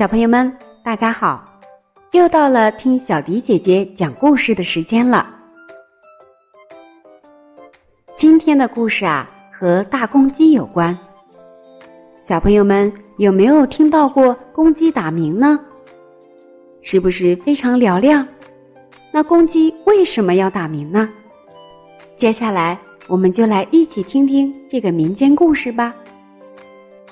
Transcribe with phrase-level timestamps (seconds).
[0.00, 0.50] 小朋友们，
[0.82, 1.44] 大家好！
[2.12, 5.28] 又到了听小迪姐姐讲故事的时间了。
[8.16, 10.96] 今天的故事啊，和大公鸡有关。
[12.22, 15.60] 小朋友们有没有听到过公鸡打鸣呢？
[16.80, 18.26] 是不是非常嘹亮？
[19.12, 21.06] 那公鸡为什么要打鸣呢？
[22.16, 25.94] 接下来我们就来一起听听这个民间故事吧。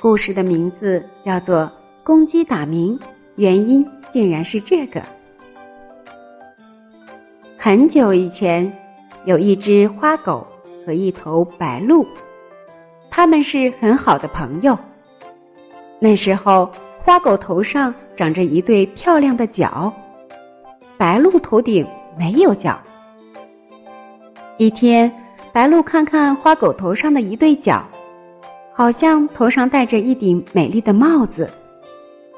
[0.00, 1.70] 故事的名字叫做。
[2.08, 2.98] 公鸡打鸣，
[3.36, 5.02] 原因竟然是这个。
[7.58, 8.72] 很久以前，
[9.26, 10.46] 有一只花狗
[10.86, 12.06] 和一头白鹿，
[13.10, 14.78] 他们是很好的朋友。
[15.98, 16.70] 那时候，
[17.04, 19.92] 花狗头上长着一对漂亮的角，
[20.96, 21.86] 白鹿头顶
[22.18, 22.80] 没有角。
[24.56, 25.12] 一天，
[25.52, 27.84] 白鹿看看花狗头上的一对角，
[28.72, 31.46] 好像头上戴着一顶美丽的帽子。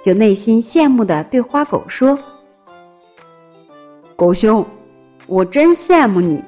[0.02, 2.18] 就内心羡慕的对花狗说
[4.16, 4.64] ：“狗兄，
[5.26, 6.42] 我真羡慕你，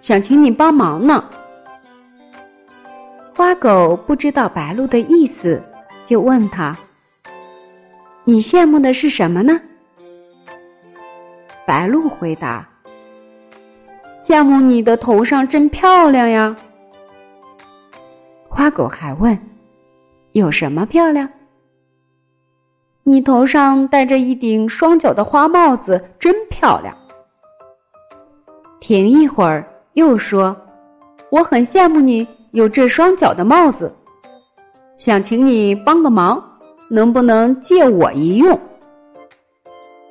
[0.00, 1.22] 想请你帮忙呢。”
[3.34, 5.62] 花狗不知道白鹭的意思，
[6.04, 6.76] 就问他
[8.24, 9.60] ：“你羡慕的是什么呢？”
[11.66, 12.66] 白鹭回答
[14.20, 16.56] ：“羡慕你的头上真漂亮呀。”
[18.48, 19.38] 花狗还问
[20.32, 21.28] ：“有什么漂亮？”
[23.08, 26.92] 你头上戴着一顶双脚的花帽子，真漂亮。
[28.80, 30.56] 停一会儿，又说
[31.30, 33.94] ：“我很羡慕你有这双脚的帽子，
[34.98, 36.42] 想请你帮个忙，
[36.90, 38.58] 能不能借我一用？”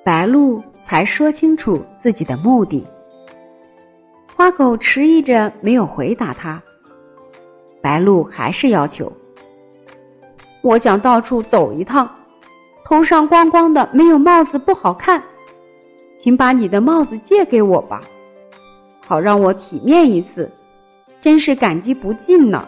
[0.02, 2.87] 白鹭才说清楚自己的目的。
[4.37, 6.63] 花狗迟疑着没有回答他。
[7.81, 9.11] 白鹭还是要求
[10.63, 12.09] ：“我想到处走一趟。”
[12.86, 15.22] 头上光光的，没有帽子不好看，
[16.20, 17.99] 请把你的帽子借给我吧，
[19.05, 20.52] 好让我体面一次，
[21.20, 22.64] 真是感激不尽呢。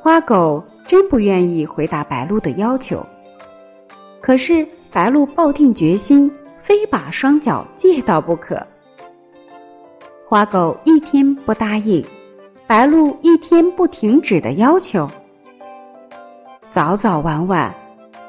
[0.00, 3.04] 花狗真不愿意回答白鹭的要求，
[4.20, 6.30] 可是白鹭抱定决心，
[6.62, 8.64] 非把双脚借到不可。
[10.28, 12.04] 花狗一天不答应，
[12.68, 15.10] 白鹭一天不停止的要求，
[16.70, 17.74] 早早晚晚。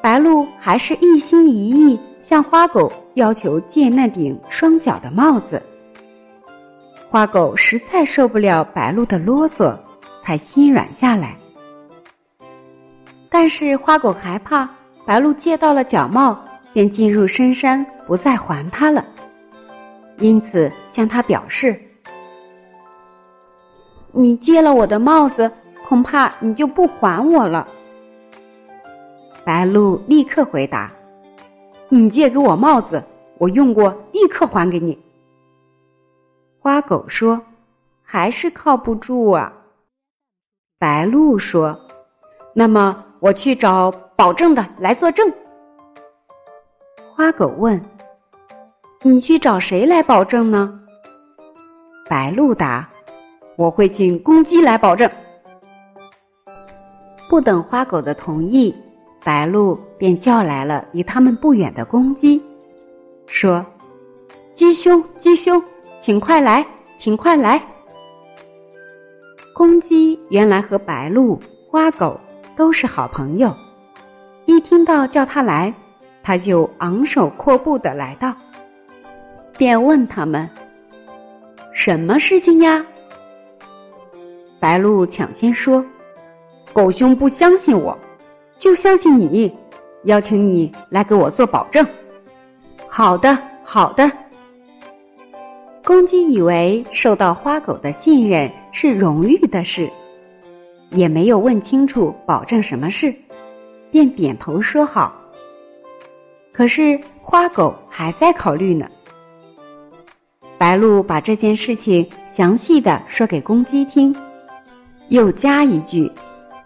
[0.08, 5.62] 白鹭还是一心一意向花狗要求借那顶双角的帽子。
[7.10, 9.76] 花狗实在受不了白鹭的啰嗦，
[10.24, 11.36] 才心软下来。
[13.28, 14.70] 但是花狗害怕
[15.06, 16.40] 白鹭借到了角帽，
[16.72, 19.04] 便进入深山，不再还他了。
[20.20, 21.78] 因此向他表示
[24.14, 25.52] ：“你借了我的帽子，
[25.86, 27.68] 恐怕你就不还我了。”
[29.48, 30.92] 白鹭立刻回答
[31.88, 33.02] ：“你借给我帽子，
[33.38, 35.02] 我用过，立刻还给你。”
[36.60, 37.42] 花狗说
[38.04, 39.54] ：“还是靠不住啊。”
[40.78, 41.80] 白鹭说
[42.52, 45.32] ：“那么我去找保证的来作证。”
[47.16, 47.82] 花狗问
[49.02, 50.78] ：“你去找谁来保证呢？”
[52.10, 52.86] 白鹭答
[53.56, 55.10] ：“我会请公鸡来保证。”
[57.30, 58.76] 不等花狗的同意。
[59.28, 62.42] 白鹭便叫来了离他们不远的公鸡，
[63.26, 63.66] 说
[64.56, 65.62] ：“鸡兄，鸡兄，
[66.00, 66.66] 请快来，
[66.98, 67.62] 请快来。”
[69.54, 71.38] 公鸡原来和白鹭、
[71.70, 72.18] 花狗
[72.56, 73.54] 都是好朋友，
[74.46, 75.74] 一听到叫他来，
[76.24, 78.34] 他就昂首阔步的来到，
[79.58, 80.50] 便问他们
[81.76, 82.82] ：“什么事情呀？”
[84.58, 85.84] 白鹭抢先说
[86.72, 87.94] ：“狗兄不相信我。”
[88.60, 89.52] 就相信你，
[90.04, 91.86] 邀请你来给我做保证。
[92.88, 94.12] 好的，好的。
[95.86, 99.90] 公鸡以为受到花狗的信任是荣誉的事，
[100.90, 103.14] 也没有问清楚保证什么事，
[103.92, 105.14] 便点头说好。
[106.52, 108.88] 可是花狗还在考虑呢。
[110.58, 114.14] 白鹭把这件事情详细的说给公鸡听，
[115.10, 116.12] 又加一句：“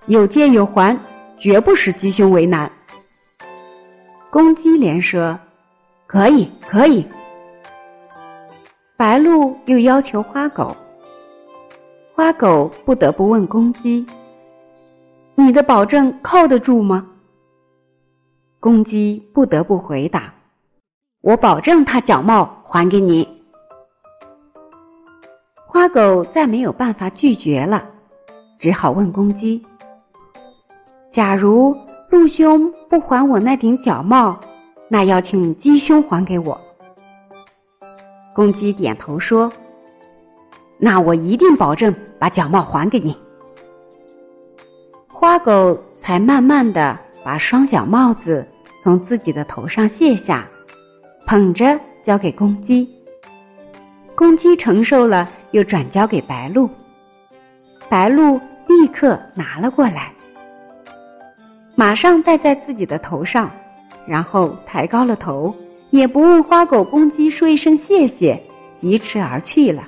[0.08, 0.98] 有借有还。”
[1.42, 2.72] 绝不使鸡兄为难。
[4.30, 5.38] 公鸡连说
[6.06, 7.04] ：“可以，可以。”
[8.96, 10.78] 白鹭又要求花狗，
[12.14, 14.06] 花狗不得不问公鸡
[15.34, 17.08] ：“你的保证靠得住吗？”
[18.62, 20.32] 公鸡不得不回答
[21.22, 23.28] ：“我保证他角帽还给你。”
[25.66, 27.84] 花狗再没有办法拒绝了，
[28.60, 29.66] 只好问公鸡。
[31.12, 31.76] 假如
[32.10, 34.40] 鹿兄不还我那顶角帽，
[34.88, 36.60] 那要请鸡兄还给我。”
[38.34, 39.52] 公鸡点头说
[40.80, 43.16] ：“那我一定保证把角帽还给你。”
[45.08, 48.48] 花狗才慢慢的把双角帽子
[48.82, 50.48] 从自己的头上卸下，
[51.28, 52.90] 捧着交给公鸡。
[54.16, 56.70] 公鸡承受了，又转交给白鹿。
[57.90, 60.14] 白鹿立刻拿了过来，
[61.82, 63.50] 马上戴在自己的头上，
[64.06, 65.52] 然后抬高了头，
[65.90, 68.40] 也不问花狗、公鸡说一声谢谢，
[68.78, 69.82] 疾驰而去了。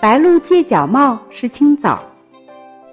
[0.00, 2.02] 白鹭借角帽是清早。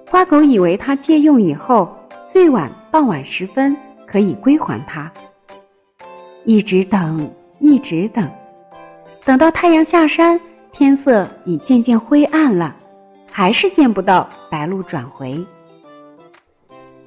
[0.08, 1.92] 花狗以为他借用以后，
[2.32, 3.76] 最晚傍晚时分
[4.06, 5.10] 可以归还他。
[6.44, 7.28] 一直等，
[7.58, 8.30] 一直等，
[9.24, 10.40] 等到太阳下山，
[10.70, 12.76] 天色已渐渐灰暗了，
[13.32, 15.44] 还是见不到白鹭转回。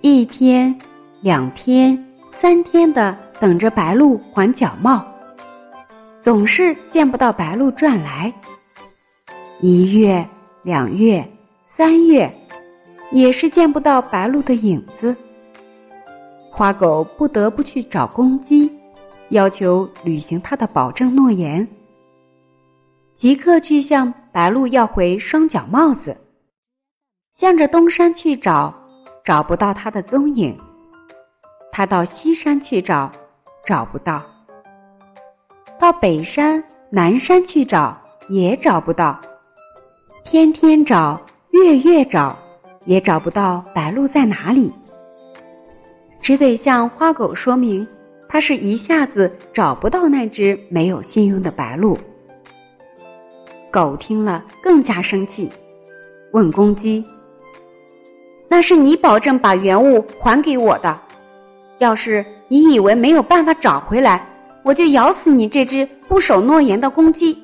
[0.03, 0.75] 一天，
[1.21, 1.95] 两天，
[2.31, 5.05] 三天的等着白鹿还角帽，
[6.21, 8.33] 总是见不到白鹿转来。
[9.59, 10.27] 一月，
[10.63, 11.23] 两月，
[11.69, 12.31] 三月。
[13.11, 15.13] 也是见不到白鹿的影子。
[16.49, 18.71] 花狗不得不去找公鸡，
[19.29, 21.67] 要求履行他的保证诺言，
[23.13, 26.15] 即刻去向白鹿要回双脚帽子。
[27.33, 28.73] 向着东山去找，
[29.23, 30.53] 找不到他的踪影；
[31.71, 33.11] 他到西山去找，
[33.65, 34.21] 找不到；
[35.79, 39.19] 到北山、南山去找，也找不到。
[40.23, 41.21] 天天找，
[41.51, 42.37] 月月找。
[42.85, 44.71] 也找不到白鹭在哪里，
[46.19, 47.87] 只得向花狗说明，
[48.27, 51.95] 他是一下子找不到那只没有信用的白鹭。
[53.69, 55.47] 狗听了更加生气，
[56.31, 57.05] 问公鸡
[58.51, 60.99] ：“那是你保证把原物还给我的，
[61.77, 64.21] 要是你以为没有办法找回来，
[64.61, 67.41] 我就咬死你这只不守诺言的公鸡。”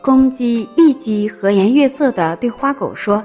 [0.00, 3.20] 公鸡立即和颜悦色的对花狗说：“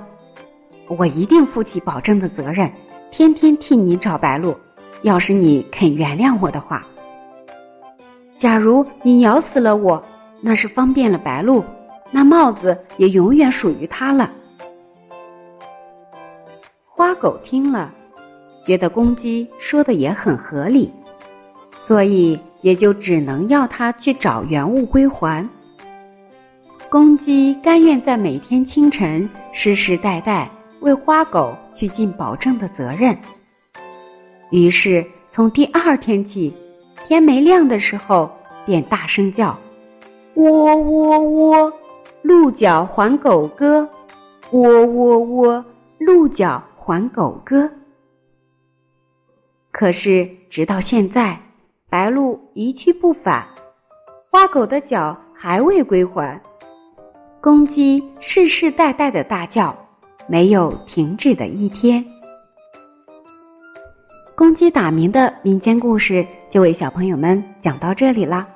[0.98, 2.68] 我一定负起保证的责任，
[3.12, 4.58] 天天替你找白鹿。
[5.04, 6.84] 要是你肯原谅我的话，
[8.40, 10.04] 假如你咬死了我，
[10.42, 11.64] 那是方便了白鹿，
[12.10, 14.32] 那帽子也永远属于他了。”
[17.26, 17.92] 狗听了，
[18.64, 20.92] 觉得公鸡说的也很合理，
[21.76, 25.50] 所以也就只能要他去找原物归还。
[26.88, 30.48] 公鸡甘愿在每天清晨世世代代
[30.82, 33.18] 为花狗去尽保证的责任。
[34.52, 36.54] 于是从第二天起，
[37.08, 38.30] 天没亮的时候
[38.68, 39.58] 便大声叫
[40.38, 41.74] ：“喔喔喔，
[42.22, 43.84] 鹿角还狗哥；
[44.52, 45.66] 喔喔喔，
[45.98, 47.68] 鹿角还狗哥。”
[49.74, 51.38] 可是直到现在，
[51.90, 53.44] 白鹿一去不返，
[54.30, 56.40] 花狗的脚还未归还。
[57.42, 59.76] 公鸡世世代代的大叫，
[60.28, 62.06] 没有停止的一天。
[64.36, 68.48] 公鸡打鸣的民间故事就为小朋友们讲到这里啦。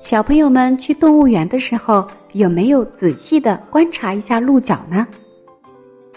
[0.00, 5.06] 小朋友们去动物园的时候，有没有仔细的观察一下鹿角呢？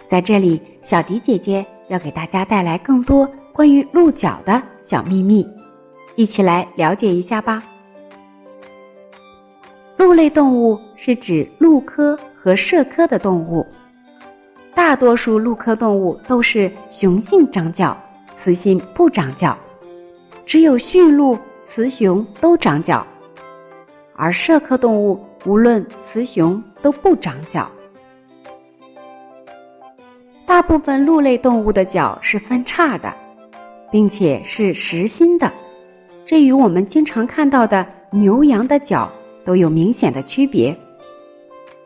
[0.09, 5.45] 在这里，小迪姐姐要给大家带来更多关于鹿角的小秘密，
[6.15, 7.61] 一起来了解一下吧。
[9.97, 13.65] 鹿类动物是指鹿科和麝科的动物，
[14.73, 17.97] 大多数鹿科动物都是雄性长角，
[18.41, 19.57] 雌性不长角，
[20.45, 23.05] 只有驯鹿、雌雄都长角，
[24.15, 27.69] 而麝科动物无论雌雄都不长角。
[30.57, 33.13] 大部分鹿类动物的角是分叉的，
[33.91, 35.53] 并且是实心的，
[36.25, 39.07] 这与我们经常看到的牛羊的角。
[39.45, 40.75] 都有明显的区别，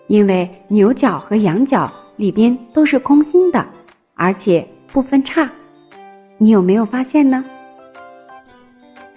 [0.07, 3.67] 因为牛角和羊角里边都是空心的，
[4.15, 5.49] 而且不分叉。
[6.37, 7.43] 你有没有发现呢？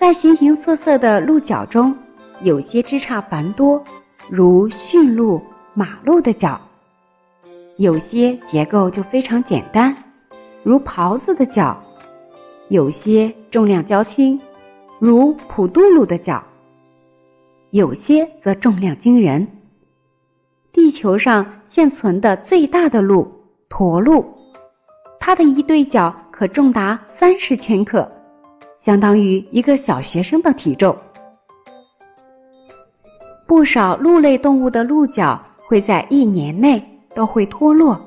[0.00, 1.96] 在形形色色的鹿角中，
[2.42, 3.80] 有些枝杈繁多，
[4.28, 5.40] 如驯鹿、
[5.74, 6.60] 马鹿的角；
[7.76, 9.92] 有些结构就非常简单，
[10.62, 11.76] 如狍子的角；
[12.68, 14.40] 有些重量较轻，
[15.00, 16.40] 如普渡鹿的角。
[17.70, 19.44] 有些则重量惊人。
[20.72, 23.26] 地球上现存的最大的鹿——
[23.68, 24.24] 驼鹿，
[25.18, 28.08] 它的一对角可重达三十千克，
[28.78, 30.96] 相当于一个小学生的体重。
[33.48, 36.80] 不少鹿类动物的鹿角会在一年内
[37.14, 38.00] 都会脱落，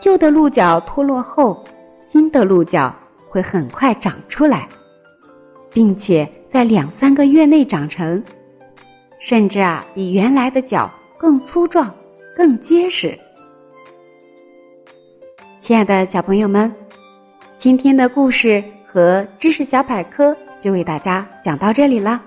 [0.00, 1.64] 旧的鹿角脱落后，
[2.06, 2.94] 新的鹿角
[3.28, 4.68] 会很快长出来，
[5.70, 8.22] 并且在两三个月内长成，
[9.18, 11.92] 甚至啊比原来的角更粗壮、
[12.36, 13.18] 更结实。
[15.58, 16.72] 亲爱的小朋友们，
[17.58, 22.22] 今天的故事和知识小百科就为大家讲到这里了。